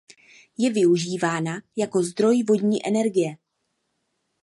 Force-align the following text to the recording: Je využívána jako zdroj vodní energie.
Je 0.57 0.71
využívána 0.73 1.61
jako 1.75 2.03
zdroj 2.03 2.43
vodní 2.43 2.87
energie. 2.87 3.37